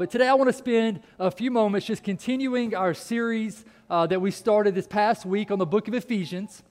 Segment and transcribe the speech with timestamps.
[0.00, 4.18] but today I want to spend a few moments just continuing our series uh, that
[4.18, 6.62] we started this past week on the book of Ephesians.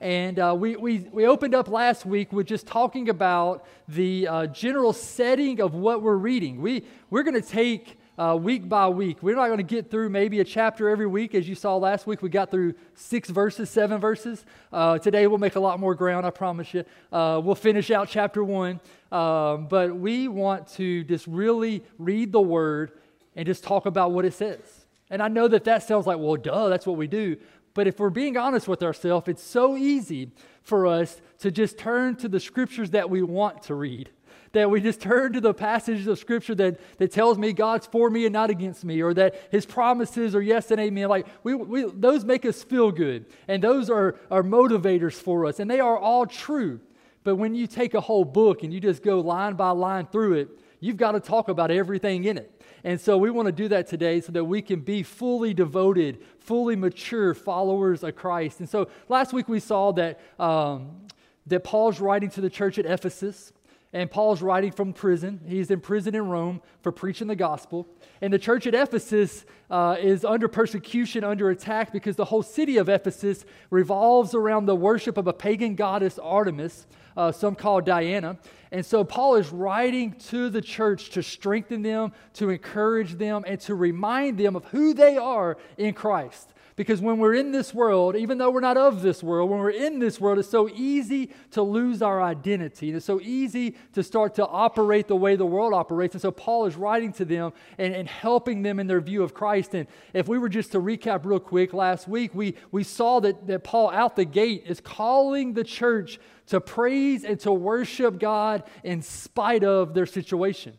[0.00, 4.46] And uh, we, we, we opened up last week with just talking about the uh,
[4.48, 6.60] general setting of what we're reading.
[6.60, 9.22] We, we're going to take uh, week by week.
[9.22, 11.34] We're not going to get through maybe a chapter every week.
[11.34, 14.44] As you saw last week, we got through six verses, seven verses.
[14.72, 16.84] Uh, today, we'll make a lot more ground, I promise you.
[17.12, 18.80] Uh, we'll finish out chapter one.
[19.14, 22.90] Um, but we want to just really read the word
[23.36, 24.86] and just talk about what it says.
[25.08, 27.36] And I know that that sounds like, well, duh, that's what we do.
[27.74, 30.32] But if we're being honest with ourselves, it's so easy
[30.62, 34.10] for us to just turn to the scriptures that we want to read
[34.54, 38.08] that we just turn to the passages of Scripture that, that tells me God's for
[38.08, 41.08] me and not against me, or that His promises are yes and amen.
[41.08, 45.58] Like, we, we, those make us feel good, and those are, are motivators for us,
[45.58, 46.78] and they are all true.
[47.24, 50.34] But when you take a whole book and you just go line by line through
[50.34, 52.62] it, you've got to talk about everything in it.
[52.84, 56.22] And so we want to do that today so that we can be fully devoted,
[56.38, 58.60] fully mature followers of Christ.
[58.60, 61.06] And so last week we saw that, um,
[61.46, 63.54] that Paul's writing to the church at Ephesus.
[63.94, 65.40] And Paul's writing from prison.
[65.46, 67.86] He's in prison in Rome for preaching the gospel.
[68.20, 72.76] And the church at Ephesus uh, is under persecution, under attack, because the whole city
[72.76, 78.36] of Ephesus revolves around the worship of a pagan goddess, Artemis, uh, some call Diana.
[78.72, 83.60] And so Paul is writing to the church to strengthen them, to encourage them, and
[83.60, 86.52] to remind them of who they are in Christ.
[86.76, 89.70] Because when we're in this world, even though we're not of this world, when we're
[89.70, 92.88] in this world, it's so easy to lose our identity.
[92.88, 96.16] And it's so easy to start to operate the way the world operates.
[96.16, 99.34] And so Paul is writing to them and, and helping them in their view of
[99.34, 99.74] Christ.
[99.74, 103.46] And if we were just to recap real quick, last week we, we saw that,
[103.46, 108.64] that Paul out the gate is calling the church to praise and to worship God
[108.82, 110.76] in spite of their situation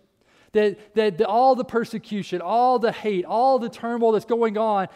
[0.56, 4.88] that, that all the persecution, all the hate, all the turmoil that's going on,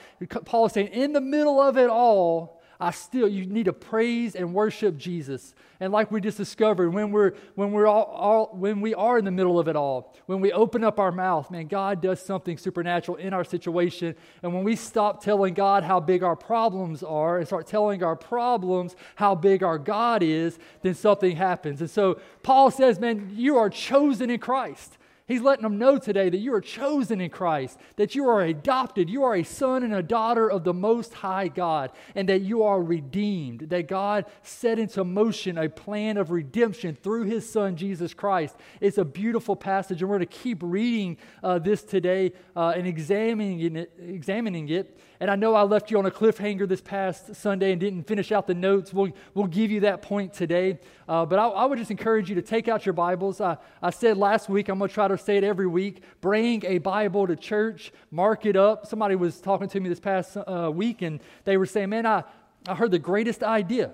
[0.45, 4.35] Paul is saying, in the middle of it all, I still, you need to praise
[4.35, 5.53] and worship Jesus.
[5.81, 9.25] And like we just discovered, when we're, when we're all, all, when we are in
[9.25, 12.57] the middle of it all, when we open up our mouth, man, God does something
[12.57, 14.15] supernatural in our situation.
[14.41, 18.15] And when we stop telling God how big our problems are and start telling our
[18.15, 21.81] problems how big our God is, then something happens.
[21.81, 24.97] And so Paul says, man, you are chosen in Christ.
[25.29, 29.11] He's letting them know today that you are chosen in Christ, that you are adopted,
[29.11, 32.63] you are a son and a daughter of the Most High God, and that you
[32.63, 38.15] are redeemed, that God set into motion a plan of redemption through His Son, Jesus
[38.15, 38.55] Christ.
[38.81, 42.87] It's a beautiful passage, and we're going to keep reading uh, this today uh, and
[42.87, 44.99] examining it, examining it.
[45.21, 48.31] And I know I left you on a cliffhanger this past Sunday and didn't finish
[48.31, 48.93] out the notes.
[48.93, 50.79] We'll, we'll give you that point today.
[51.09, 53.41] Uh, but I, I, would just encourage you to take out your Bibles.
[53.41, 56.63] I, I said last week, I'm going to try to say it every week bring
[56.65, 58.85] a Bible to church, mark it up.
[58.85, 62.23] Somebody was talking to me this past uh, week, and they were saying, Man, I,
[62.65, 63.91] I heard the greatest idea.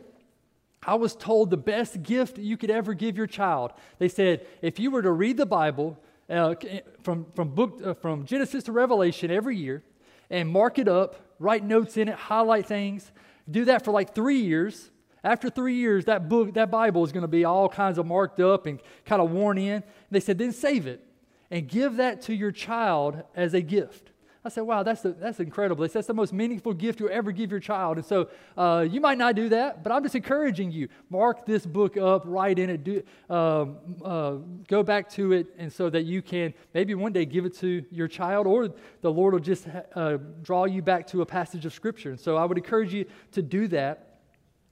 [0.84, 3.74] I was told the best gift you could ever give your child.
[3.97, 5.97] They said, if you were to read the Bible
[6.30, 6.53] uh,
[7.02, 9.84] from, from, book, uh, from Genesis to Revelation every year
[10.30, 13.12] and mark it up, write notes in it, highlight things,
[13.50, 14.91] do that for like three years,
[15.24, 18.40] after three years, that book, that Bible is going to be all kinds of marked
[18.40, 19.74] up and kind of worn in.
[19.74, 21.03] And they said, then save it
[21.50, 24.12] and give that to your child as a gift.
[24.45, 25.88] I said, wow, that's, the, that's incredible.
[25.88, 27.97] That's the most meaningful gift you'll ever give your child.
[27.97, 30.88] And so uh, you might not do that, but I'm just encouraging you.
[31.09, 34.33] Mark this book up, write in it, do, um, uh,
[34.67, 37.83] go back to it, and so that you can maybe one day give it to
[37.89, 38.69] your child, or
[39.01, 42.12] the Lord will just uh, draw you back to a passage of Scripture.
[42.12, 44.19] And so I would encourage you to do that.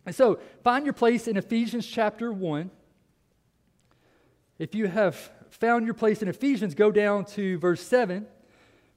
[0.05, 2.69] And so, find your place in Ephesians chapter 1.
[4.59, 8.28] If you have found your place in Ephesians, go down to verse 7.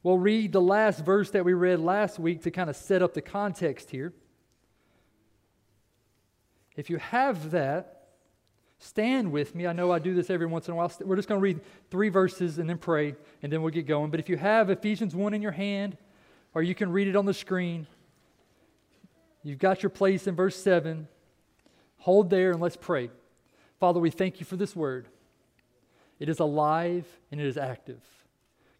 [0.06, 3.12] We'll read the last verse that we read last week to kind of set up
[3.12, 4.12] the context here.
[6.76, 8.06] If you have that,
[8.78, 9.66] stand with me.
[9.66, 10.92] I know I do this every once in a while.
[11.04, 11.58] We're just going to read
[11.90, 14.12] three verses and then pray, and then we'll get going.
[14.12, 15.96] But if you have Ephesians 1 in your hand,
[16.54, 17.88] or you can read it on the screen,
[19.42, 21.08] You've got your place in verse 7.
[21.98, 23.10] Hold there and let's pray.
[23.80, 25.08] Father, we thank you for this word.
[26.20, 28.00] It is alive and it is active.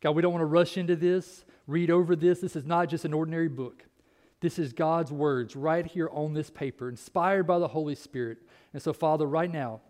[0.01, 2.41] God, we don't want to rush into this, read over this.
[2.41, 3.85] This is not just an ordinary book.
[4.41, 8.39] This is God's words right here on this paper, inspired by the Holy Spirit.
[8.73, 9.81] And so, Father, right now,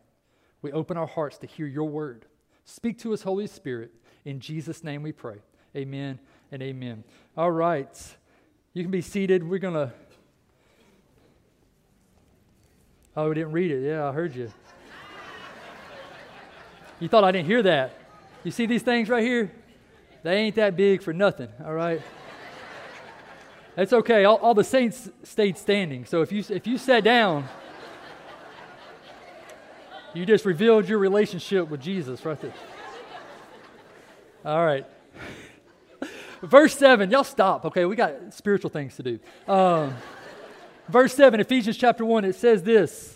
[0.62, 2.26] we open our hearts to hear your word.
[2.64, 3.92] Speak to us, Holy Spirit.
[4.24, 5.36] In Jesus' name we pray.
[5.76, 6.18] Amen
[6.50, 7.04] and amen.
[7.36, 8.16] All right.
[8.72, 9.48] You can be seated.
[9.48, 9.92] We're going to
[13.18, 13.82] Oh, we didn't read it.
[13.82, 14.52] Yeah, I heard you.
[17.00, 17.98] you thought I didn't hear that.
[18.44, 19.50] You see these things right here?
[20.22, 22.00] They ain't that big for nothing, all right?
[23.74, 24.24] That's okay.
[24.24, 26.06] All, all, the saints stayed standing.
[26.06, 27.46] So if you, if you sat down,
[30.14, 32.54] you just revealed your relationship with Jesus right there.
[34.44, 34.86] All right.
[36.42, 37.84] Verse 7, y'all stop, okay?
[37.84, 39.18] We got spiritual things to do.
[39.48, 39.94] Um,
[40.88, 43.15] verse 7, Ephesians chapter 1, it says this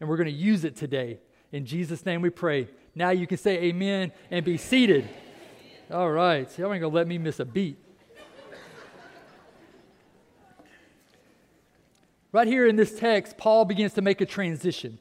[0.00, 1.18] and we're going to use it today.
[1.52, 2.68] In Jesus' name we pray.
[2.94, 5.08] Now you can say amen and be seated.
[5.90, 6.46] All right.
[6.58, 7.78] Y'all ain't going to let me miss a beat.
[12.32, 14.98] Right here in this text, Paul begins to make a transition.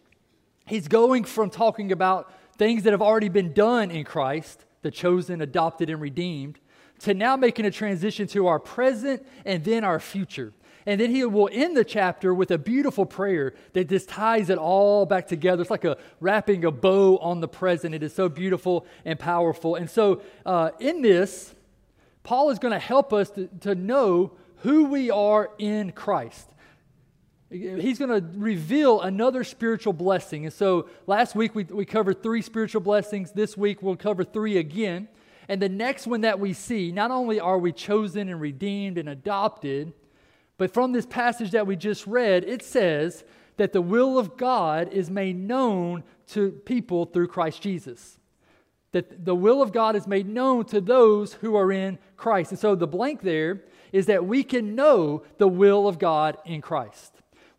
[0.68, 5.42] He's going from talking about things that have already been done in Christ, the chosen,
[5.42, 6.60] adopted, and redeemed,
[7.00, 10.54] to now making a transition to our present and then our future.
[10.85, 14.57] And then he will end the chapter with a beautiful prayer that just ties it
[14.57, 15.62] all back together.
[15.62, 17.95] It's like a wrapping a bow on the present.
[17.95, 19.75] It is so beautiful and powerful.
[19.75, 21.56] And so, uh, in this,
[22.24, 26.50] Paul is going to help us to, to know who we are in Christ.
[27.50, 30.45] He's going to reveal another spiritual blessing.
[30.45, 33.31] And so last week we, we covered three spiritual blessings.
[33.31, 35.07] This week we'll cover three again.
[35.47, 39.09] And the next one that we see, not only are we chosen and redeemed and
[39.09, 39.94] adopted,
[40.63, 43.25] but from this passage that we just read, it says
[43.57, 48.18] that the will of God is made known to people through Christ Jesus.
[48.94, 52.51] That the will of God is made known to those who are in Christ.
[52.51, 56.62] And so the blank there is that we can know the will of God in
[56.62, 57.13] Christ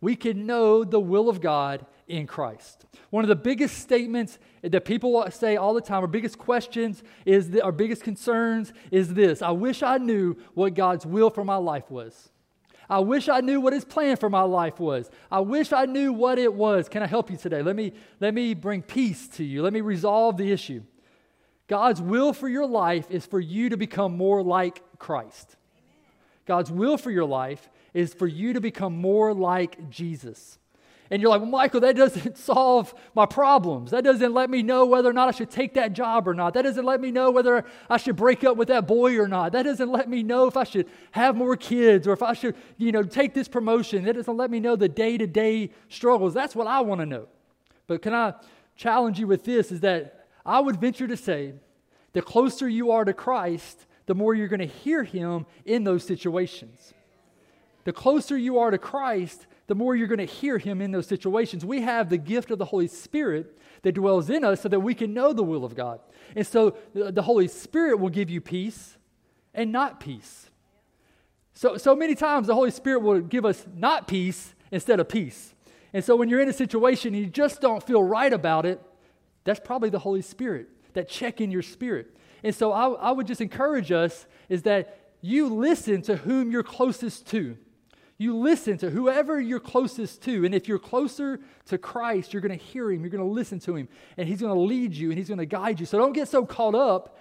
[0.05, 2.85] we can know the will of God in Christ.
[3.09, 7.49] One of the biggest statements that people say all the time, our biggest questions is
[7.49, 11.55] the, our biggest concerns is this I wish I knew what God's will for my
[11.55, 12.29] life was.
[12.89, 15.09] I wish I knew what his plan for my life was.
[15.31, 16.87] I wish I knew what it was.
[16.87, 17.61] Can I help you today?
[17.61, 19.63] Let me, let me bring peace to you.
[19.63, 20.83] Let me resolve the issue.
[21.67, 25.55] God's will for your life is for you to become more like Christ.
[26.45, 30.59] God's will for your life is for you to become more like Jesus.
[31.11, 33.91] And you're like, well, Michael, that doesn't solve my problems.
[33.91, 36.53] That doesn't let me know whether or not I should take that job or not.
[36.55, 39.51] That doesn't let me know whether I should break up with that boy or not.
[39.51, 42.55] That doesn't let me know if I should have more kids or if I should,
[42.77, 44.03] you know, take this promotion.
[44.05, 46.33] That doesn't let me know the day to day struggles.
[46.33, 47.27] That's what I want to know.
[47.87, 48.33] But can I
[48.75, 49.71] challenge you with this?
[49.71, 51.53] Is that I would venture to say
[52.13, 56.03] the closer you are to Christ, the more you're going to hear him in those
[56.03, 56.93] situations.
[57.83, 61.07] The closer you are to Christ, the more you're going to hear him in those
[61.07, 61.65] situations.
[61.65, 64.93] We have the gift of the Holy Spirit that dwells in us so that we
[64.93, 65.99] can know the will of God.
[66.35, 68.97] And so the Holy Spirit will give you peace
[69.53, 70.49] and not peace.
[71.53, 75.55] So, so many times the Holy Spirit will give us not peace instead of peace.
[75.93, 78.81] And so when you're in a situation and you just don't feel right about it,
[79.45, 82.15] that's probably the Holy Spirit, that check in your spirit.
[82.43, 86.63] And so I, I would just encourage us is that you listen to whom you're
[86.63, 87.57] closest to.
[88.17, 90.45] You listen to whoever you're closest to.
[90.45, 93.59] And if you're closer to Christ, you're going to hear him, you're going to listen
[93.61, 95.85] to him, and he's going to lead you and he's going to guide you.
[95.85, 97.17] So don't get so caught up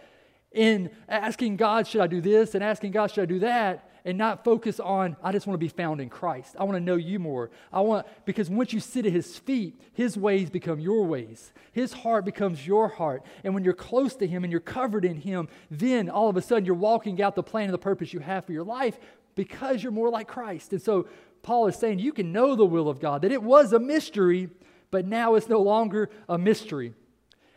[0.53, 2.55] in asking God, should I do this?
[2.55, 3.91] And asking God, should I do that?
[4.05, 6.55] And not focus on, I just want to be found in Christ.
[6.59, 7.51] I want to know you more.
[7.73, 11.53] I want, because once you sit at his feet, his ways become your ways.
[11.73, 13.25] His heart becomes your heart.
[13.43, 16.43] And when you're close to him and you're covered in him, then all of a
[16.43, 18.99] sudden you're walking out the plan and the purpose you have for your life
[19.35, 20.73] because you're more like Christ.
[20.73, 21.09] And so
[21.43, 24.49] Paul is saying you can know the will of God, that it was a mystery,
[24.91, 26.95] but now it's no longer a mystery.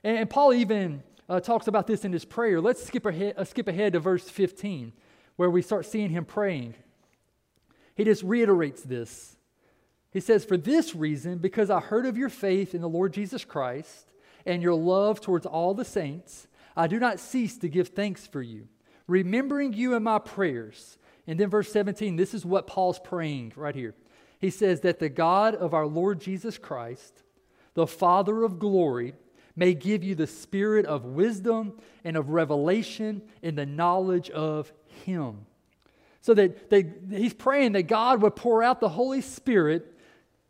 [0.04, 2.62] And, and Paul even uh, talks about this in his prayer.
[2.62, 4.94] Let's skip ahead, uh, skip ahead to verse 15,
[5.36, 6.76] where we start seeing him praying.
[7.96, 9.38] He just reiterates this.
[10.12, 13.44] He says, For this reason, because I heard of your faith in the Lord Jesus
[13.44, 14.08] Christ
[14.46, 18.42] and your love towards all the saints, I do not cease to give thanks for
[18.42, 18.68] you,
[19.08, 23.76] remembering you in my prayers and then verse 17, this is what Paul's praying right
[23.76, 23.94] here.
[24.40, 27.24] He says that the God of our Lord Jesus Christ,
[27.74, 29.14] the Father of glory,
[29.56, 34.72] may give you the spirit of wisdom and of revelation in the knowledge of
[35.06, 35.46] Him.
[36.22, 39.94] So that they, he's praying that God would pour out the Holy Spirit,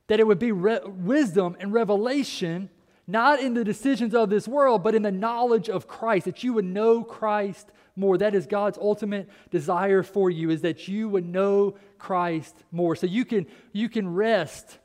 [0.07, 2.69] that it would be re- wisdom and revelation
[3.07, 6.53] not in the decisions of this world, but in the knowledge of Christ, that you
[6.53, 8.17] would know Christ more.
[8.17, 12.95] That is God's ultimate desire for you, is that you would know Christ more.
[12.95, 14.77] So you can, you can rest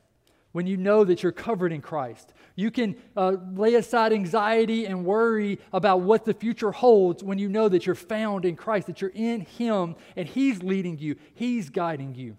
[0.53, 2.33] when you know that you're covered in Christ.
[2.55, 7.49] You can uh, lay aside anxiety and worry about what the future holds when you
[7.49, 11.69] know that you're found in Christ, that you're in Him, and He's leading you, He's
[11.69, 12.37] guiding you.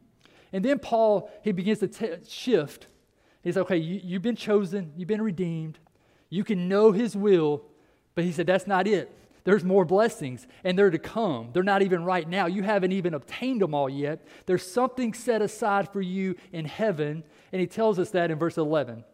[0.55, 2.87] And then Paul, he begins to t- shift.
[3.45, 5.79] He's okay, you, you've been chosen, you've been redeemed,
[6.31, 7.63] you can know His will,
[8.15, 9.11] but he said, that's not it.
[9.45, 11.51] There's more blessings, and they're to come.
[11.53, 12.47] They're not even right now.
[12.47, 14.27] You haven't even obtained them all yet.
[14.47, 17.23] There's something set aside for you in heaven,
[17.53, 19.05] and he tells us that in verse 11.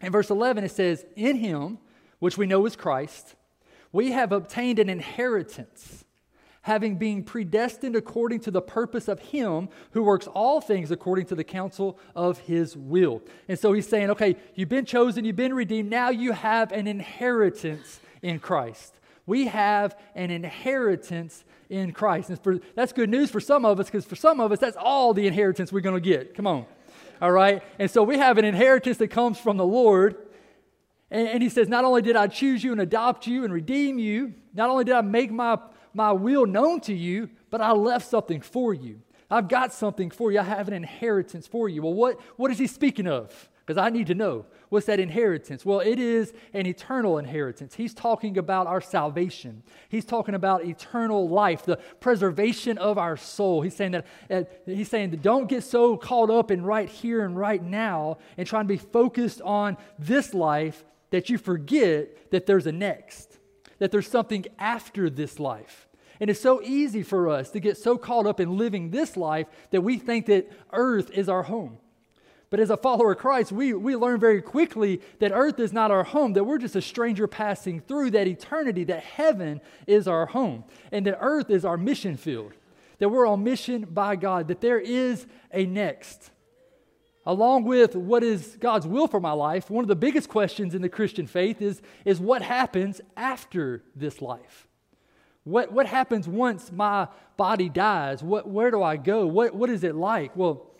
[0.00, 1.78] In verse 11, it says, In him,
[2.18, 3.34] which we know is Christ,
[3.92, 6.04] we have obtained an inheritance,
[6.68, 11.34] having been predestined according to the purpose of him who works all things according to
[11.34, 13.22] the counsel of his will.
[13.48, 16.86] And so he's saying, okay, you've been chosen, you've been redeemed, now you have an
[16.86, 18.98] inheritance in Christ.
[19.24, 22.28] We have an inheritance in Christ.
[22.28, 24.76] And for, that's good news for some of us because for some of us, that's
[24.78, 26.34] all the inheritance we're going to get.
[26.34, 26.66] Come on.
[27.22, 27.62] All right?
[27.78, 30.16] And so we have an inheritance that comes from the Lord.
[31.10, 33.98] And, and he says, Not only did I choose you and adopt you and redeem
[33.98, 35.58] you, not only did I make my,
[35.94, 39.00] my will known to you, but I left something for you.
[39.30, 40.40] I've got something for you.
[40.40, 41.82] I have an inheritance for you.
[41.82, 43.50] Well, what, what is he speaking of?
[43.66, 44.46] Because I need to know.
[44.70, 45.62] What's that inheritance?
[45.62, 47.74] Well, it is an eternal inheritance.
[47.74, 49.62] He's talking about our salvation.
[49.90, 53.60] He's talking about eternal life, the preservation of our soul.
[53.60, 54.06] He's saying that
[54.64, 58.46] he's saying that don't get so caught up in right here and right now and
[58.46, 63.27] trying to be focused on this life that you forget that there's a next,
[63.78, 65.88] that there's something after this life.
[66.20, 69.46] And it's so easy for us to get so caught up in living this life
[69.70, 71.78] that we think that earth is our home.
[72.50, 75.90] But as a follower of Christ, we, we learn very quickly that earth is not
[75.90, 80.26] our home, that we're just a stranger passing through, that eternity, that heaven is our
[80.26, 82.52] home, and that earth is our mission field,
[83.00, 86.30] that we're on mission by God, that there is a next.
[87.28, 90.80] Along with what is God's will for my life, one of the biggest questions in
[90.80, 94.66] the Christian faith is, is what happens after this life?
[95.44, 97.06] What, what happens once my
[97.36, 98.22] body dies?
[98.22, 99.26] What, where do I go?
[99.26, 100.34] What, what is it like?
[100.34, 100.70] Well,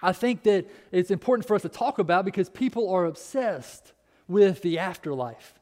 [0.00, 3.92] I think that it's important for us to talk about because people are obsessed
[4.26, 5.52] with the afterlife.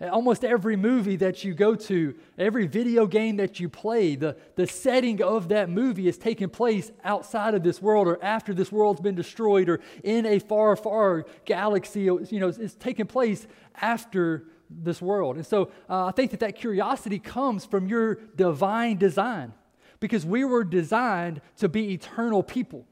[0.00, 4.66] Almost every movie that you go to, every video game that you play, the, the
[4.66, 9.00] setting of that movie is taking place outside of this world or after this world's
[9.00, 12.00] been destroyed or in a far, far galaxy.
[12.02, 13.46] You know, it's taking place
[13.80, 15.36] after this world.
[15.36, 19.52] And so uh, I think that that curiosity comes from your divine design
[20.00, 22.84] because we were designed to be eternal people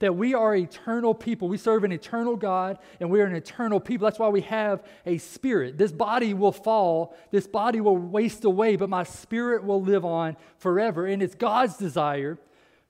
[0.00, 1.48] that we are eternal people.
[1.48, 4.06] We serve an eternal God and we are an eternal people.
[4.06, 5.78] That's why we have a spirit.
[5.78, 10.36] This body will fall, this body will waste away, but my spirit will live on
[10.56, 11.06] forever.
[11.06, 12.38] And it's God's desire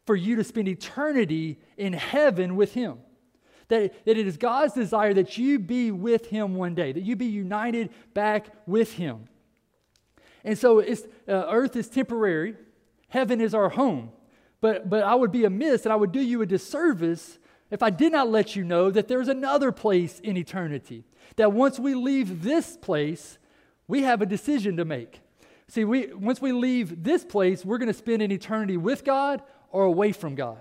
[0.07, 2.99] for you to spend eternity in heaven with Him.
[3.69, 7.17] That, that it is God's desire that you be with Him one day, that you
[7.17, 9.29] be united back with Him.
[10.45, 12.57] And so it's, uh, earth is temporary,
[13.09, 14.11] heaven is our home.
[14.61, 17.38] But, but I would be amiss and I would do you a disservice
[17.71, 21.05] if I did not let you know that there's another place in eternity.
[21.37, 23.38] That once we leave this place,
[23.87, 25.21] we have a decision to make.
[25.69, 29.43] See, we, once we leave this place, we're going to spend an eternity with God
[29.71, 30.59] or away from God.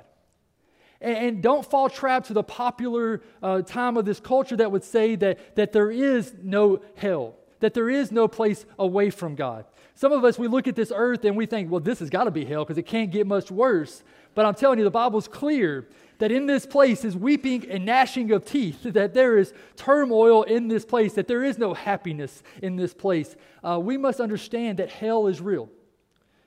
[1.02, 4.84] And, and don't fall trap to the popular uh, time of this culture that would
[4.84, 9.66] say that, that there is no hell, that there is no place away from God.
[10.00, 12.24] Some of us, we look at this earth and we think, well, this has got
[12.24, 14.02] to be hell because it can't get much worse.
[14.34, 15.90] But I'm telling you, the Bible's clear
[16.20, 20.70] that in this place is weeping and gnashing of teeth, that there is turmoil in
[20.70, 23.36] this place, that there is no happiness in this place.
[23.62, 25.70] Uh, we must understand that hell is real.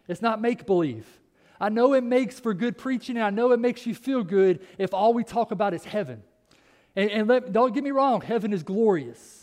[0.09, 1.07] It's not make believe.
[1.61, 4.67] I know it makes for good preaching, and I know it makes you feel good
[4.79, 6.23] if all we talk about is heaven.
[6.97, 9.42] And, and let, don't get me wrong, heaven is glorious.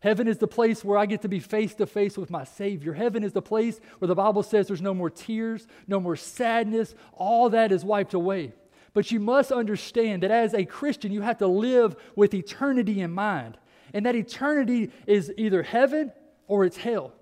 [0.00, 2.94] Heaven is the place where I get to be face to face with my Savior.
[2.94, 6.94] Heaven is the place where the Bible says there's no more tears, no more sadness.
[7.12, 8.54] All that is wiped away.
[8.94, 13.12] But you must understand that as a Christian, you have to live with eternity in
[13.12, 13.58] mind.
[13.92, 16.12] And that eternity is either heaven
[16.48, 17.12] or it's hell.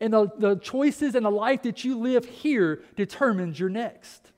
[0.00, 4.32] And the, the choices and the life that you live here determines your next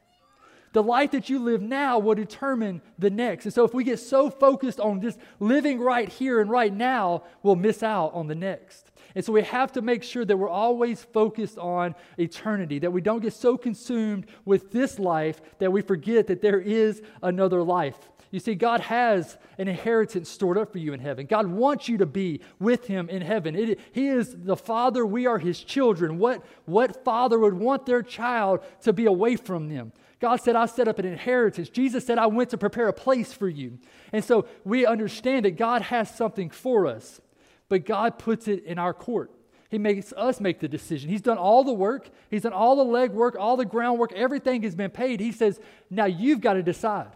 [0.72, 3.44] the life that you live now will determine the next.
[3.44, 7.24] And so, if we get so focused on just living right here and right now,
[7.42, 8.90] we'll miss out on the next.
[9.14, 13.00] And so, we have to make sure that we're always focused on eternity, that we
[13.00, 17.98] don't get so consumed with this life that we forget that there is another life.
[18.30, 21.26] You see, God has an inheritance stored up for you in heaven.
[21.26, 23.56] God wants you to be with Him in heaven.
[23.56, 26.18] It, he is the Father, we are His children.
[26.18, 29.92] What, what father would want their child to be away from them?
[30.20, 31.68] God said, I set up an inheritance.
[31.68, 33.78] Jesus said, I went to prepare a place for you.
[34.12, 37.20] And so we understand that God has something for us,
[37.68, 39.30] but God puts it in our court.
[39.70, 41.10] He makes us make the decision.
[41.10, 44.74] He's done all the work, He's done all the legwork, all the groundwork, everything has
[44.74, 45.20] been paid.
[45.20, 45.60] He says,
[45.90, 47.14] Now you've got to decide.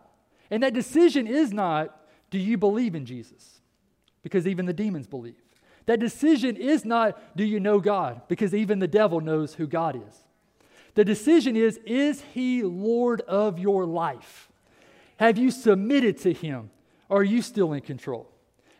[0.50, 1.98] And that decision is not,
[2.30, 3.60] Do you believe in Jesus?
[4.22, 5.34] Because even the demons believe.
[5.86, 8.22] That decision is not, Do you know God?
[8.28, 10.21] Because even the devil knows who God is.
[10.94, 14.50] The decision is, Is He Lord of your life?
[15.18, 16.70] Have you submitted to Him?
[17.08, 18.28] Or are you still in control?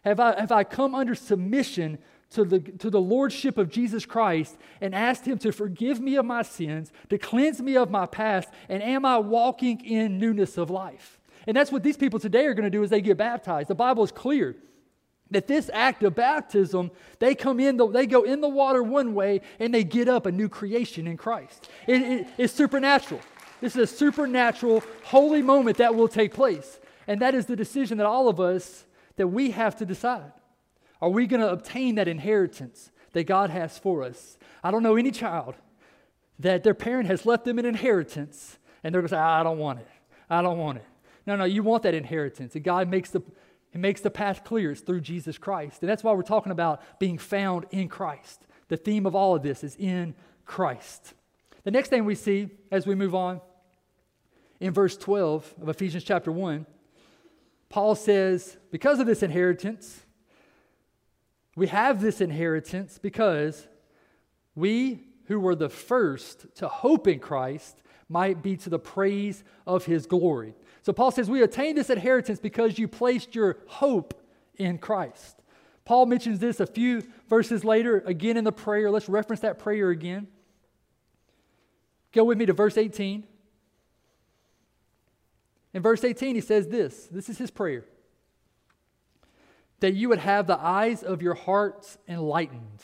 [0.05, 1.99] Have I, have I come under submission
[2.31, 6.25] to the, to the lordship of Jesus Christ and asked him to forgive me of
[6.25, 10.71] my sins, to cleanse me of my past, and am I walking in newness of
[10.71, 11.21] life?
[11.47, 13.69] And that's what these people today are going to do as they get baptized.
[13.69, 14.57] The Bible is clear
[15.33, 19.15] that this act of baptism, they come in, the, they go in the water one
[19.15, 21.69] way, and they get up a new creation in Christ.
[21.87, 23.21] It, it, it's supernatural.
[23.61, 26.81] This is a supernatural, holy moment that will take place.
[27.07, 28.87] And that is the decision that all of us,
[29.17, 30.33] that we have to decide.
[31.01, 34.39] Are we going to obtain that inheritance that God has for us?
[34.63, 35.57] I don't know any child
[36.39, 39.59] that their parent has left them an inheritance and they're going to say, I don't
[39.59, 39.89] want it.
[40.29, 40.85] I don't want it.
[41.27, 42.55] No, no, you want that inheritance.
[42.55, 43.23] And God makes the,
[43.73, 44.71] he makes the path clear.
[44.71, 45.81] It's through Jesus Christ.
[45.81, 48.47] And that's why we're talking about being found in Christ.
[48.69, 50.15] The theme of all of this is in
[50.45, 51.15] Christ.
[51.65, 53.41] The next thing we see as we move on
[54.61, 56.67] in verse 12 of Ephesians chapter 1,
[57.71, 60.05] Paul says, Because of this inheritance,
[61.57, 63.67] we have this inheritance because
[64.55, 69.87] we who were the first to hope in Christ might be to the praise of
[69.87, 70.55] his glory.
[70.83, 74.15] So Paul says, We attained this inheritance because you placed your hope
[74.57, 75.41] in Christ.
[75.85, 78.91] Paul mentions this a few verses later, again in the prayer.
[78.91, 80.29] Let's reference that prayer again.
[82.13, 83.25] Go with me to verse 18.
[85.75, 87.85] In verse 18, he says this this is his prayer
[89.81, 92.83] that you would have the eyes of your hearts enlightened,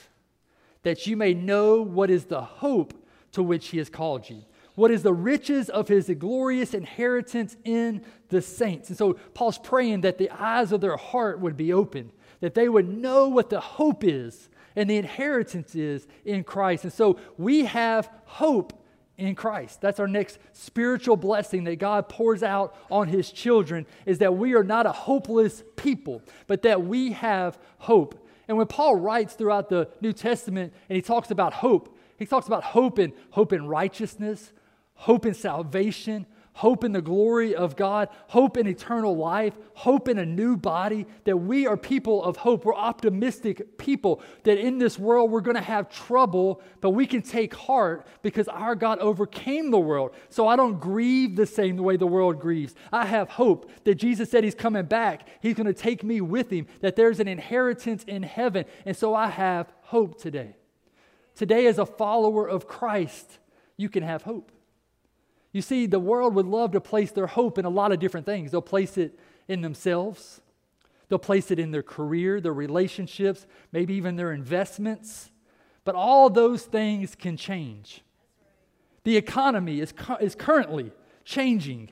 [0.82, 2.92] that you may know what is the hope
[3.30, 4.42] to which he has called you.
[4.78, 8.90] What is the riches of his glorious inheritance in the saints?
[8.90, 12.68] And so Paul's praying that the eyes of their heart would be open, that they
[12.68, 16.84] would know what the hope is and the inheritance is in Christ.
[16.84, 18.72] And so we have hope
[19.16, 19.80] in Christ.
[19.80, 24.54] That's our next spiritual blessing that God pours out on his children is that we
[24.54, 28.28] are not a hopeless people, but that we have hope.
[28.46, 32.46] And when Paul writes throughout the New Testament and he talks about hope, he talks
[32.46, 34.52] about hope in hope in righteousness,
[34.98, 40.18] hope in salvation, hope in the glory of God, hope in eternal life, hope in
[40.18, 42.64] a new body, that we are people of hope.
[42.64, 47.22] We're optimistic people, that in this world we're going to have trouble, but we can
[47.22, 50.10] take heart because our God overcame the world.
[50.30, 52.74] So I don't grieve the same way the world grieves.
[52.92, 55.28] I have hope that Jesus said He's coming back.
[55.40, 58.64] He's going to take me with Him, that there's an inheritance in heaven.
[58.84, 60.56] And so I have hope today.
[61.36, 63.38] Today, as a follower of Christ,
[63.76, 64.50] you can have hope.
[65.52, 68.26] You see, the world would love to place their hope in a lot of different
[68.26, 68.50] things.
[68.50, 70.42] They'll place it in themselves,
[71.08, 75.30] they'll place it in their career, their relationships, maybe even their investments.
[75.84, 78.02] But all those things can change.
[79.04, 80.92] The economy is, is currently
[81.24, 81.90] changing.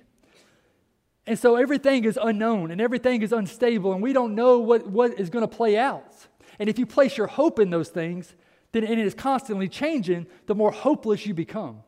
[1.26, 5.18] And so everything is unknown and everything is unstable, and we don't know what, what
[5.18, 6.12] is going to play out.
[6.58, 8.34] And if you place your hope in those things,
[8.72, 11.82] then it is constantly changing, the more hopeless you become.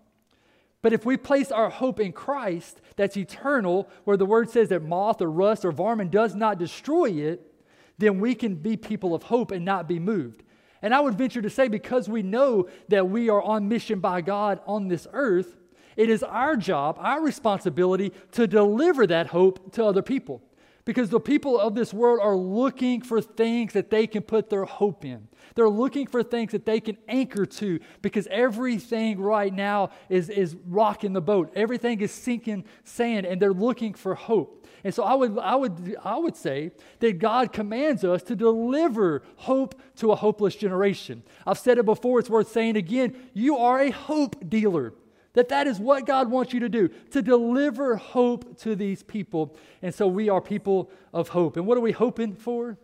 [0.82, 4.82] But if we place our hope in Christ, that's eternal, where the word says that
[4.82, 7.52] moth or rust or varmint does not destroy it,
[7.98, 10.44] then we can be people of hope and not be moved.
[10.80, 14.20] And I would venture to say, because we know that we are on mission by
[14.20, 15.56] God on this earth,
[15.96, 20.42] it is our job, our responsibility to deliver that hope to other people
[20.88, 24.64] because the people of this world are looking for things that they can put their
[24.64, 25.28] hope in.
[25.54, 30.56] They're looking for things that they can anchor to because everything right now is, is
[30.66, 31.52] rocking the boat.
[31.54, 34.66] Everything is sinking sand, and they're looking for hope.
[34.82, 36.70] And so I would, I, would, I would say
[37.00, 41.22] that God commands us to deliver hope to a hopeless generation.
[41.46, 43.14] I've said it before, it's worth saying again.
[43.34, 44.94] You are a hope dealer.
[45.38, 49.56] That that is what God wants you to do, to deliver hope to these people.
[49.82, 51.56] And so we are people of hope.
[51.56, 52.76] And what are we hoping for?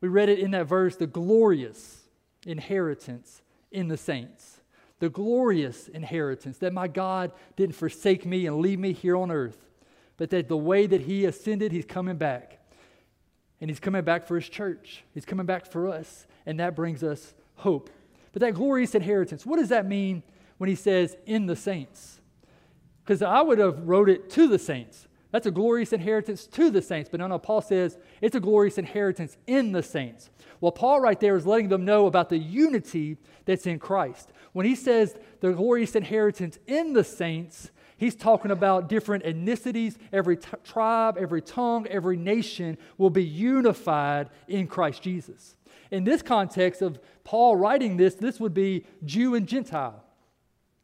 [0.00, 2.02] We read it in that verse, the glorious
[2.46, 3.42] inheritance
[3.72, 4.60] in the saints.
[5.00, 9.58] The glorious inheritance that my God didn't forsake me and leave me here on earth,
[10.18, 12.60] but that the way that he ascended, he's coming back.
[13.60, 15.02] And he's coming back for his church.
[15.14, 16.28] He's coming back for us.
[16.46, 17.90] And that brings us hope.
[18.32, 20.22] But that glorious inheritance, what does that mean
[20.62, 22.20] when he says in the saints?
[23.02, 25.08] Because I would have wrote it to the saints.
[25.32, 27.10] That's a glorious inheritance to the saints.
[27.10, 30.30] But no, no, Paul says it's a glorious inheritance in the saints.
[30.60, 34.32] Well, Paul right there is letting them know about the unity that's in Christ.
[34.52, 39.96] When he says the glorious inheritance in the saints, he's talking about different ethnicities.
[40.12, 45.56] Every t- tribe, every tongue, every nation will be unified in Christ Jesus.
[45.90, 50.04] In this context of Paul writing this, this would be Jew and Gentile.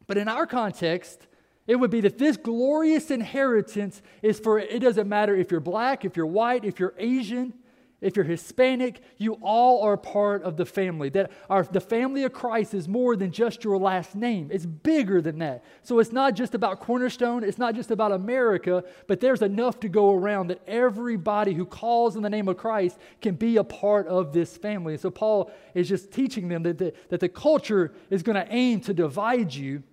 [0.09, 1.27] But in our context,
[1.67, 6.03] it would be that this glorious inheritance is for, it doesn't matter if you're black,
[6.03, 7.53] if you're white, if you're Asian,
[8.01, 11.09] if you're Hispanic, you all are part of the family.
[11.09, 14.49] That our, the family of Christ is more than just your last name.
[14.51, 15.63] It's bigger than that.
[15.83, 19.89] So it's not just about Cornerstone, it's not just about America, but there's enough to
[19.89, 24.07] go around that everybody who calls in the name of Christ can be a part
[24.07, 24.97] of this family.
[24.97, 28.79] So Paul is just teaching them that the, that the culture is going to aim
[28.81, 29.83] to divide you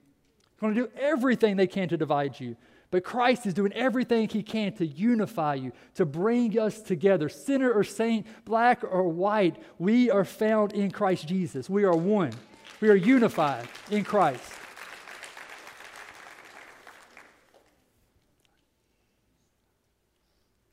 [0.61, 2.57] going to do everything they can to divide you.
[2.91, 7.29] But Christ is doing everything he can to unify you, to bring us together.
[7.29, 11.69] Sinner or saint, black or white, we are found in Christ Jesus.
[11.69, 12.33] We are one.
[12.81, 14.43] We are unified in Christ.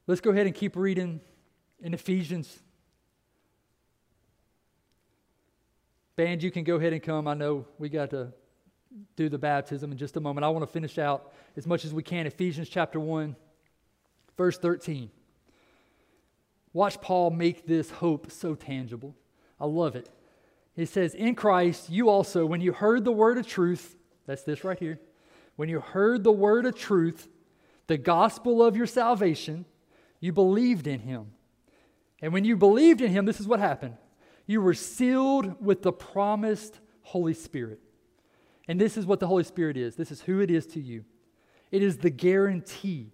[0.06, 1.22] Let's go ahead and keep reading
[1.82, 2.60] in Ephesians.
[6.16, 7.28] Band, you can go ahead and come.
[7.28, 8.34] I know we got to
[9.16, 10.46] do the baptism in just a moment.
[10.46, 13.36] I want to finish out as much as we can Ephesians chapter 1,
[14.38, 15.10] verse 13.
[16.74, 19.16] Watch Paul make this hope so tangible.
[19.60, 20.10] I love it.
[20.76, 24.64] He says, In Christ, you also, when you heard the word of truth, that's this
[24.64, 25.00] right here,
[25.56, 27.28] when you heard the word of truth,
[27.86, 29.66] the gospel of your salvation,
[30.20, 31.32] you believed in him.
[32.22, 33.98] And when you believed in him, this is what happened.
[34.48, 37.83] You were sealed with the promised Holy Spirit
[38.68, 41.06] and this is what the Holy Spirit is this is who it is to you.
[41.72, 43.12] It is the guarantee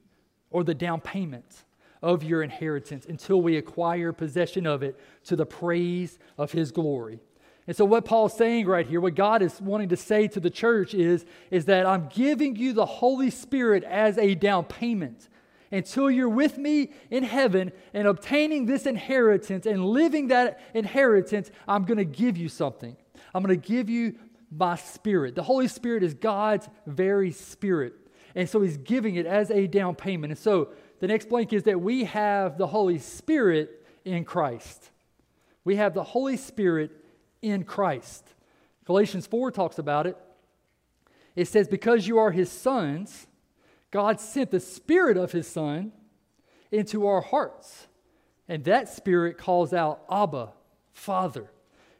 [0.49, 1.63] or the down payment
[2.01, 7.19] of your inheritance until we acquire possession of it to the praise of His glory.
[7.67, 10.49] And so, what Paul's saying right here, what God is wanting to say to the
[10.49, 15.29] church is, is that I'm giving you the Holy Spirit as a down payment.
[15.71, 21.83] Until you're with me in heaven and obtaining this inheritance and living that inheritance, I'm
[21.83, 22.97] going to give you something.
[23.35, 24.15] I'm going to give you
[24.51, 25.35] by Spirit.
[25.35, 27.93] The Holy Spirit is God's very Spirit.
[28.35, 30.31] And so He's giving it as a down payment.
[30.31, 34.91] And so the next blank is that we have the Holy Spirit in Christ.
[35.63, 36.91] We have the Holy Spirit
[37.41, 38.23] in Christ.
[38.85, 40.17] Galatians 4 talks about it.
[41.35, 43.27] It says, Because you are His sons,
[43.91, 45.91] God sent the Spirit of His Son
[46.71, 47.87] into our hearts.
[48.47, 50.53] And that Spirit calls out, Abba,
[50.91, 51.51] Father.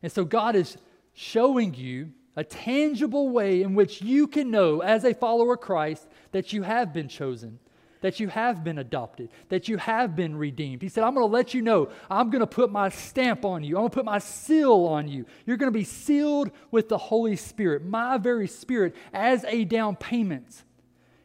[0.02, 0.78] And so God is
[1.14, 6.08] showing you a tangible way in which you can know, as a follower of Christ,
[6.32, 7.60] that you have been chosen,
[8.00, 10.82] that you have been adopted, that you have been redeemed.
[10.82, 13.62] He said, I'm going to let you know, I'm going to put my stamp on
[13.62, 15.26] you, I'm going to put my seal on you.
[15.46, 19.98] You're going to be sealed with the Holy Spirit, my very Spirit, as a down
[19.98, 20.64] payment.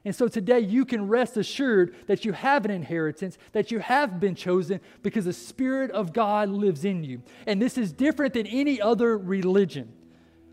[0.04, 4.18] And so today you can rest assured that you have an inheritance, that you have
[4.18, 7.22] been chosen because the Spirit of God lives in you.
[7.46, 9.92] And this is different than any other religion.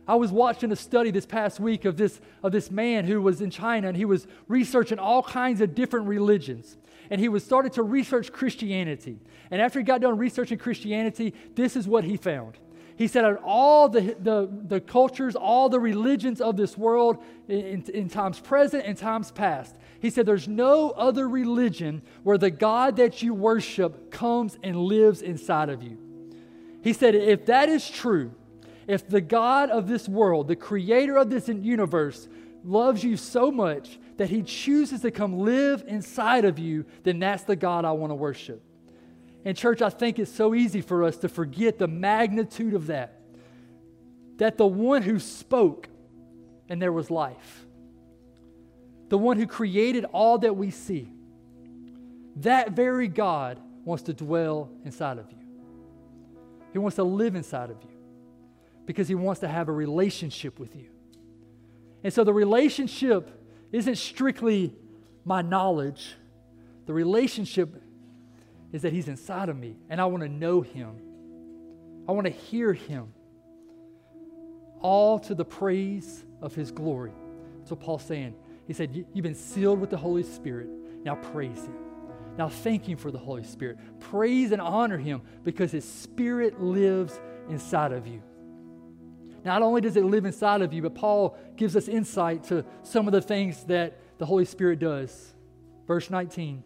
[0.07, 3.41] I was watching a study this past week of this, of this man who was
[3.41, 6.77] in China and he was researching all kinds of different religions.
[7.09, 9.19] And he was started to research Christianity.
[9.51, 12.57] And after he got done researching Christianity, this is what he found.
[12.95, 17.17] He said, out of all the, the, the cultures, all the religions of this world
[17.47, 22.51] in, in times present and times past, he said, there's no other religion where the
[22.51, 25.97] God that you worship comes and lives inside of you.
[26.83, 28.33] He said, if that is true,
[28.87, 32.27] if the God of this world, the creator of this universe,
[32.63, 37.43] loves you so much that he chooses to come live inside of you, then that's
[37.43, 38.61] the God I want to worship.
[39.43, 43.19] And, church, I think it's so easy for us to forget the magnitude of that.
[44.37, 45.87] That the one who spoke
[46.69, 47.65] and there was life,
[49.09, 51.11] the one who created all that we see,
[52.37, 55.37] that very God wants to dwell inside of you.
[56.71, 57.90] He wants to live inside of you
[58.85, 60.87] because he wants to have a relationship with you.
[62.03, 63.29] And so the relationship
[63.71, 64.75] isn't strictly
[65.23, 66.15] my knowledge,
[66.85, 67.81] the relationship
[68.71, 70.95] is that he's inside of me and I want to know him.
[72.07, 73.13] I want to hear him.
[74.79, 77.11] All to the praise of his glory.
[77.59, 78.33] That's what Paul's saying.
[78.65, 80.67] He said, You've been sealed with the Holy Spirit.
[81.03, 81.75] Now praise Him.
[82.37, 83.77] Now thank Him for the Holy Spirit.
[83.99, 88.21] Praise and honor Him because His Spirit lives inside of you.
[89.43, 93.07] Not only does it live inside of you, but Paul gives us insight to some
[93.07, 95.33] of the things that the Holy Spirit does.
[95.87, 96.63] Verse 19.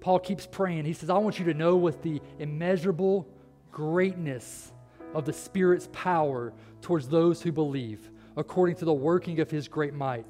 [0.00, 0.84] Paul keeps praying.
[0.84, 3.28] He says, I want you to know with the immeasurable
[3.70, 4.72] greatness
[5.14, 9.94] of the Spirit's power towards those who believe, according to the working of his great
[9.94, 10.26] might.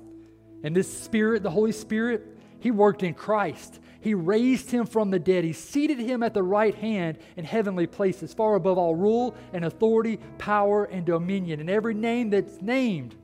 [0.63, 3.81] And this Spirit, the Holy Spirit, he worked in Christ.
[4.03, 5.45] He raised him from the dead.
[5.45, 9.65] He seated him at the right hand in heavenly places, far above all rule and
[9.65, 13.15] authority, power and dominion, and every name that's named,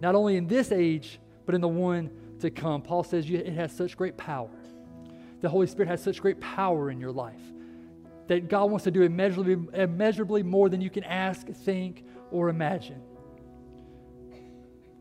[0.00, 2.08] not only in this age, but in the one
[2.38, 2.82] to come.
[2.82, 4.50] Paul says it has such great power.
[5.40, 7.42] The Holy Spirit has such great power in your life
[8.28, 13.00] that God wants to do immeasurably, immeasurably more than you can ask, think, or imagine.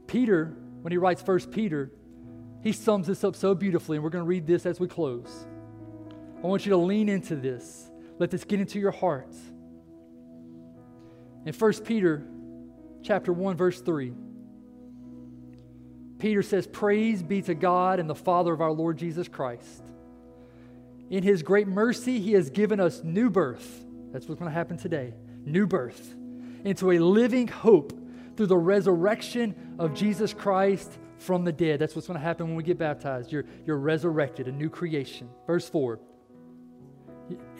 [0.08, 1.92] Peter, when he writes First Peter,
[2.66, 5.46] he sums this up so beautifully, and we're going to read this as we close.
[6.44, 7.92] I want you to lean into this.
[8.18, 9.38] Let this get into your hearts.
[11.46, 12.26] In 1 Peter
[13.04, 14.14] chapter 1, verse 3,
[16.18, 19.84] Peter says, Praise be to God and the Father of our Lord Jesus Christ.
[21.12, 23.86] In his great mercy, he has given us new birth.
[24.12, 25.14] That's what's going to happen today.
[25.46, 26.16] New birth
[26.64, 27.94] into a living hope
[28.36, 31.80] through the resurrection of Jesus Christ from the dead.
[31.80, 33.32] That's what's going to happen when we get baptized.
[33.32, 35.30] You're, you're resurrected, a new creation.
[35.48, 36.00] Verse 4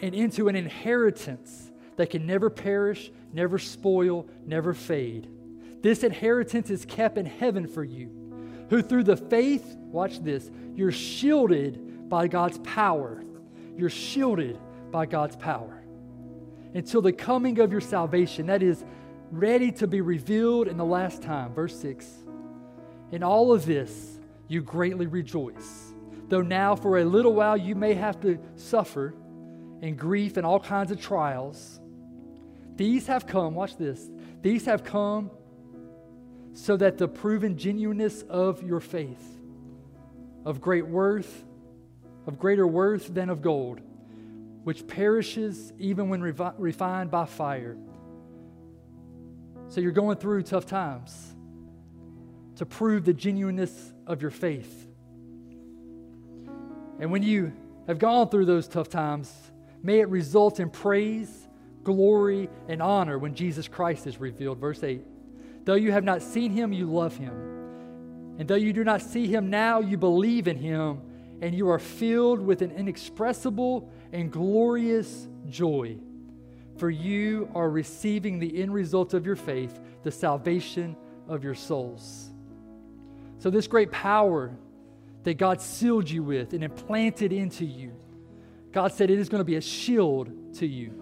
[0.00, 5.28] and into an inheritance that can never perish, never spoil, never fade.
[5.82, 8.10] This inheritance is kept in heaven for you,
[8.70, 13.22] who through the faith, watch this, you're shielded by God's power.
[13.76, 14.58] You're shielded
[14.90, 15.82] by God's power
[16.74, 18.46] until the coming of your salvation.
[18.46, 18.84] That is
[19.30, 21.54] ready to be revealed in the last time.
[21.54, 22.06] Verse 6
[23.12, 25.92] In all of this, you greatly rejoice,
[26.28, 29.14] though now for a little while you may have to suffer
[29.82, 31.80] in grief and all kinds of trials.
[32.76, 34.08] These have come, watch this,
[34.42, 35.30] these have come
[36.52, 39.40] so that the proven genuineness of your faith,
[40.44, 41.44] of great worth,
[42.26, 43.80] of greater worth than of gold,
[44.64, 47.76] which perishes even when refined by fire
[49.68, 51.35] so you're going through tough times
[52.56, 54.88] to prove the genuineness of your faith.
[56.98, 57.52] And when you
[57.86, 59.32] have gone through those tough times,
[59.82, 61.48] may it result in praise,
[61.84, 64.58] glory, and honor when Jesus Christ is revealed.
[64.58, 65.04] Verse 8
[65.64, 68.36] Though you have not seen him, you love him.
[68.38, 71.00] And though you do not see him now, you believe in him,
[71.40, 75.98] and you are filled with an inexpressible and glorious joy
[76.78, 80.96] for you are receiving the end result of your faith, the salvation
[81.28, 82.30] of your souls.
[83.38, 84.56] So, this great power
[85.24, 87.92] that God sealed you with and implanted into you,
[88.72, 90.92] God said it is going to be a shield to you,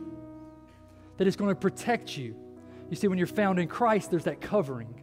[1.19, 2.37] that is going to protect you.
[2.91, 5.03] You see, when you're found in Christ, there's that covering.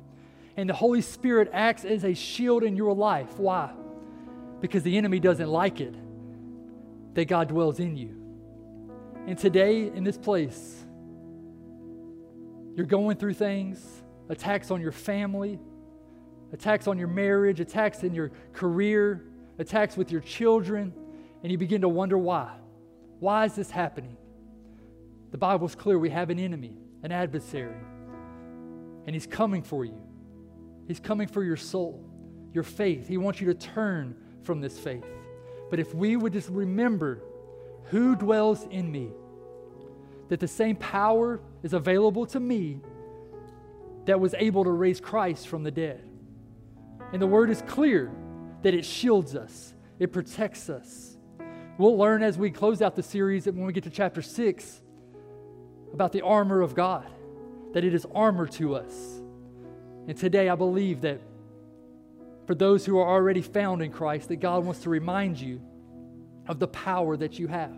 [0.58, 3.39] And the Holy Spirit acts as a shield in your life.
[3.39, 3.72] Why?
[4.60, 5.96] Because the enemy doesn't like it
[7.13, 8.15] that God dwells in you.
[9.28, 10.86] And today, in this place,
[12.76, 15.60] you're going through things attacks on your family,
[16.54, 19.26] attacks on your marriage, attacks in your career,
[19.58, 20.94] attacks with your children,
[21.44, 22.56] and you begin to wonder why.
[23.20, 24.18] Why is this happening?
[25.32, 27.76] The Bible's clear we have an enemy, an adversary,
[29.06, 30.02] and he's coming for you.
[30.88, 32.04] He's coming for your soul,
[32.54, 33.08] your faith.
[33.08, 35.06] He wants you to turn from this faith.
[35.70, 37.22] But if we would just remember
[37.92, 39.12] who dwells in me?
[40.30, 42.80] That the same power is available to me
[44.06, 46.02] that was able to raise Christ from the dead.
[47.13, 48.12] And the word is clear
[48.62, 51.17] that it shields us, it protects us.
[51.78, 54.82] We'll learn as we close out the series that when we get to chapter 6
[55.93, 57.10] about the armor of God,
[57.74, 59.21] that it is armor to us.
[60.08, 61.21] And today I believe that
[62.45, 65.62] for those who are already found in Christ, that God wants to remind you
[66.47, 67.74] of the power that you have,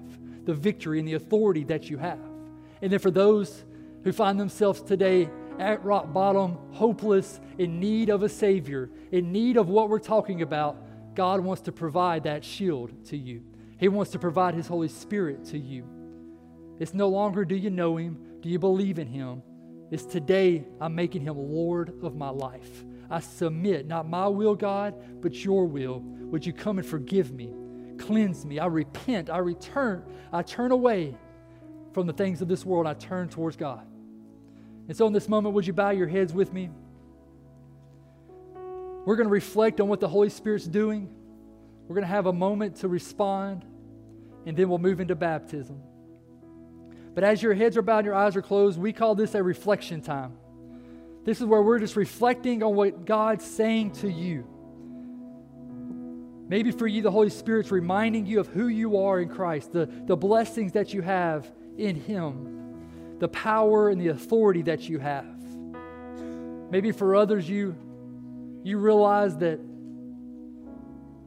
[0.45, 2.19] the victory and the authority that you have.
[2.81, 3.63] And then for those
[4.03, 9.57] who find themselves today at rock bottom, hopeless, in need of a Savior, in need
[9.57, 10.77] of what we're talking about,
[11.15, 13.43] God wants to provide that shield to you.
[13.77, 15.85] He wants to provide His Holy Spirit to you.
[16.79, 19.43] It's no longer do you know Him, do you believe in Him?
[19.91, 22.83] It's today I'm making Him Lord of my life.
[23.09, 25.99] I submit, not my will, God, but your will.
[25.99, 27.53] Would you come and forgive me?
[27.99, 28.57] Cleanse me.
[28.57, 29.29] I repent.
[29.29, 30.03] I return.
[30.31, 31.15] I turn away
[31.93, 32.87] from the things of this world.
[32.87, 33.85] I turn towards God.
[34.87, 36.69] And so, in this moment, would you bow your heads with me?
[39.05, 41.09] We're going to reflect on what the Holy Spirit's doing.
[41.87, 43.65] We're going to have a moment to respond,
[44.45, 45.81] and then we'll move into baptism.
[47.13, 49.43] But as your heads are bowed and your eyes are closed, we call this a
[49.43, 50.33] reflection time.
[51.25, 54.47] This is where we're just reflecting on what God's saying to you.
[56.47, 59.85] Maybe for you, the Holy Spirit's reminding you of who you are in Christ, the,
[60.05, 62.62] the blessings that you have in Him,
[63.19, 65.25] the power and the authority that you have.
[66.69, 67.75] Maybe for others, you,
[68.63, 69.59] you realize that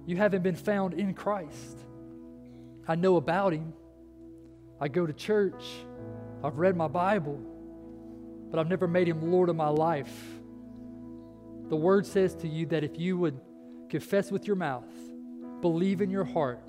[0.06, 1.78] you haven't been found in Christ.
[2.88, 3.72] I know about Him.
[4.80, 5.64] I go to church.
[6.44, 7.40] I've read my Bible,
[8.50, 10.14] but I've never made Him Lord of my life.
[11.68, 13.40] The Word says to you that if you would
[13.88, 14.84] confess with your mouth,
[15.60, 16.62] believe in your heart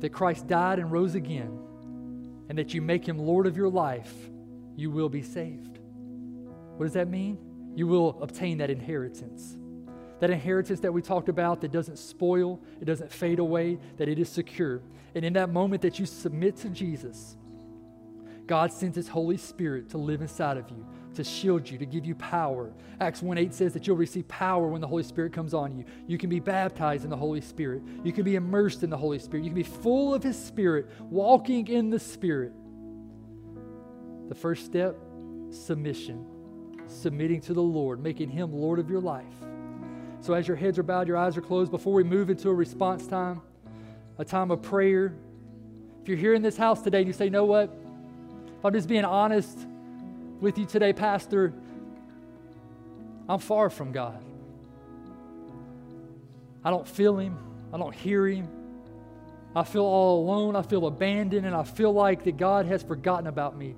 [0.00, 1.58] that Christ died and rose again,
[2.48, 4.12] and that you make Him Lord of your life,
[4.76, 5.78] you will be saved.
[6.76, 7.38] What does that mean?
[7.74, 9.56] You will obtain that inheritance.
[10.20, 14.18] That inheritance that we talked about that doesn't spoil, it doesn't fade away, that it
[14.18, 14.82] is secure.
[15.14, 17.36] And in that moment that you submit to Jesus,
[18.46, 20.86] God sends His Holy Spirit to live inside of you,
[21.18, 22.72] to shield you, to give you power.
[23.00, 25.84] Acts 1 8 says that you'll receive power when the Holy Spirit comes on you.
[26.06, 27.82] You can be baptized in the Holy Spirit.
[28.04, 29.42] You can be immersed in the Holy Spirit.
[29.42, 32.52] You can be full of His Spirit, walking in the Spirit.
[34.28, 34.96] The first step
[35.50, 36.24] submission,
[36.86, 39.24] submitting to the Lord, making Him Lord of your life.
[40.20, 42.54] So, as your heads are bowed, your eyes are closed, before we move into a
[42.54, 43.42] response time,
[44.18, 45.14] a time of prayer,
[46.00, 47.76] if you're here in this house today and you say, you know what?
[48.56, 49.67] If I'm just being honest
[50.40, 51.52] with you today, Pastor,
[53.28, 54.22] I'm far from God.
[56.64, 57.36] I don't feel Him,
[57.72, 58.48] I don't hear Him.
[59.56, 63.26] I feel all alone, I feel abandoned, and I feel like that God has forgotten
[63.26, 63.74] about me.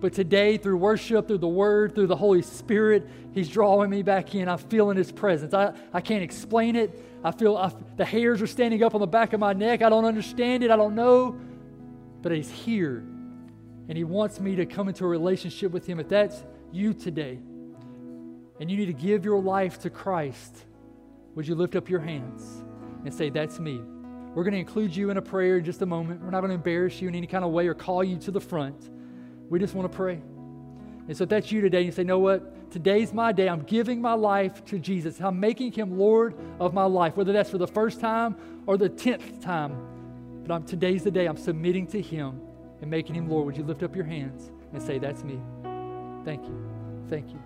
[0.00, 4.34] But today, through worship, through the Word, through the Holy Spirit, He's drawing me back
[4.34, 4.48] in.
[4.48, 5.52] I'm feeling His presence.
[5.52, 7.04] I, I can't explain it.
[7.22, 9.82] I feel I, the hairs are standing up on the back of my neck.
[9.82, 10.70] I don't understand it.
[10.70, 11.38] I don't know.
[12.22, 13.04] But He's here.
[13.90, 15.98] And He wants me to come into a relationship with Him.
[15.98, 17.40] If that's you today,
[18.60, 20.64] and you need to give your life to Christ,
[21.34, 22.62] would you lift up your hands
[23.04, 23.80] and say, That's me?
[24.32, 26.22] We're going to include you in a prayer in just a moment.
[26.22, 28.30] We're not going to embarrass you in any kind of way or call you to
[28.30, 28.90] the front.
[29.48, 30.20] We just want to pray.
[31.08, 32.70] And so if that's you today, you say, know what?
[32.70, 33.48] Today's my day.
[33.48, 35.20] I'm giving my life to Jesus.
[35.20, 38.88] I'm making him Lord of my life, whether that's for the first time or the
[38.88, 39.74] tenth time.
[40.46, 42.40] But I'm, today's the day I'm submitting to him
[42.80, 43.46] and making him Lord.
[43.46, 45.40] Would you lift up your hands and say, That's me?
[46.24, 46.70] Thank you.
[47.08, 47.40] Thank you.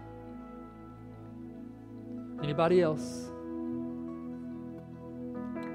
[2.43, 3.31] Anybody else?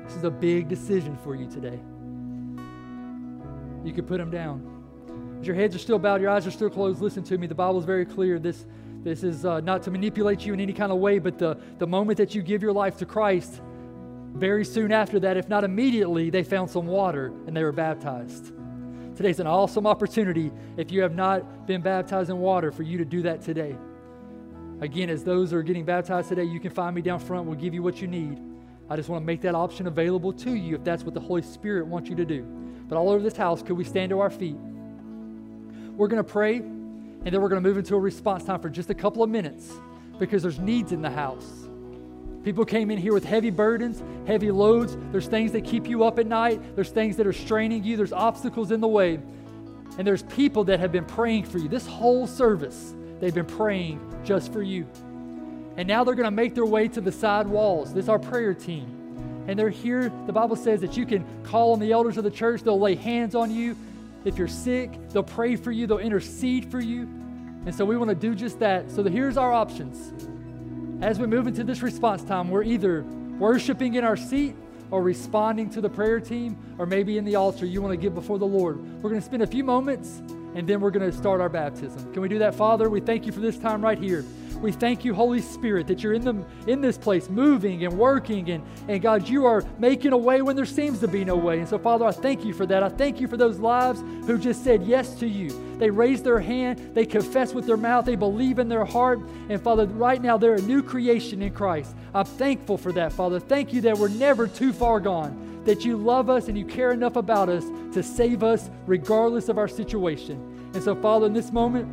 [0.06, 1.80] This is a big decision for you today.
[3.84, 5.38] You could put them down.
[5.40, 7.48] As your heads are still bowed, your eyes are still closed, listen to me.
[7.48, 8.40] The Bible is very clear.
[8.40, 8.66] This,
[9.04, 11.88] this is uh, not to manipulate you in any kind of way, but the, the
[11.88, 13.62] moment that you give your life to Christ,
[14.34, 18.52] very soon after that, if not immediately, they found some water and they were baptized.
[19.20, 23.04] Today's an awesome opportunity, if you have not been baptized in water, for you to
[23.04, 23.76] do that today.
[24.80, 27.46] Again, as those are getting baptized today, you can find me down front.
[27.46, 28.40] We'll give you what you need.
[28.90, 31.42] I just want to make that option available to you if that's what the Holy
[31.42, 32.44] Spirit wants you to do.
[32.88, 34.56] But all over this house, could we stand to our feet?
[34.56, 38.70] We're going to pray, and then we're going to move into a response time for
[38.70, 39.70] just a couple of minutes
[40.18, 41.69] because there's needs in the house.
[42.44, 44.98] People came in here with heavy burdens, heavy loads.
[45.12, 46.76] There's things that keep you up at night.
[46.76, 47.98] There's things that are straining you.
[47.98, 49.20] There's obstacles in the way.
[49.98, 51.68] And there's people that have been praying for you.
[51.68, 54.88] This whole service, they've been praying just for you.
[55.76, 57.94] And now they're going to make their way to the side walls.
[57.94, 59.46] This is our prayer team.
[59.48, 60.12] And they're here.
[60.26, 62.64] The Bible says that you can call on the elders of the church.
[62.64, 63.76] They'll lay hands on you.
[64.26, 67.04] If you're sick, they'll pray for you, they'll intercede for you.
[67.66, 68.92] And so we want to do just that.
[68.92, 70.14] So here's our options.
[71.02, 73.04] As we move into this response time, we're either
[73.40, 74.54] worshiping in our seat
[74.92, 78.14] or responding to the prayer team, or maybe in the altar you want to give
[78.14, 78.78] before the Lord.
[79.02, 80.22] We're going to spend a few moments
[80.56, 82.12] and then we're going to start our baptism.
[82.12, 82.90] Can we do that, Father?
[82.90, 84.26] We thank you for this time right here.
[84.62, 88.50] We thank you, Holy Spirit, that you're in, the, in this place, moving and working.
[88.50, 91.60] And, and God, you are making a way when there seems to be no way.
[91.60, 92.84] And so, Father, I thank you for that.
[92.84, 95.50] I thank you for those lives who just said yes to you.
[95.78, 99.20] They raised their hand, they confess with their mouth, they believe in their heart.
[99.48, 101.96] And Father, right now they're a new creation in Christ.
[102.14, 103.40] I'm thankful for that, Father.
[103.40, 106.92] Thank you that we're never too far gone that you love us and you care
[106.92, 110.72] enough about us to save us regardless of our situation.
[110.74, 111.88] And so, Father, in this moment,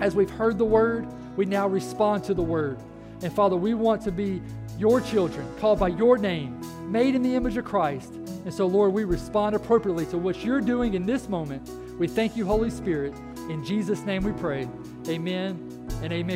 [0.00, 1.06] as we've heard the word,
[1.36, 2.78] we now respond to the word.
[3.22, 4.42] And Father, we want to be
[4.78, 6.60] your children, called by your name,
[6.90, 8.12] made in the image of Christ.
[8.44, 11.70] And so, Lord, we respond appropriately to what you're doing in this moment.
[11.98, 13.14] We thank you, Holy Spirit.
[13.48, 14.68] In Jesus' name we pray.
[15.08, 16.30] Amen and amen.